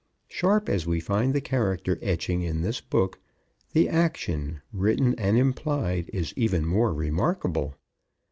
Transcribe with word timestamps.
Sharp 0.27 0.67
as 0.67 0.87
we 0.87 0.99
find 0.99 1.31
the 1.31 1.39
character 1.41 1.99
etching 2.01 2.41
in 2.41 2.63
the 2.63 2.81
book, 2.89 3.19
the 3.73 3.87
action, 3.87 4.59
written 4.73 5.13
and 5.19 5.37
implied, 5.37 6.09
is 6.11 6.33
even 6.35 6.65
more 6.65 6.91
remarkable. 6.91 7.75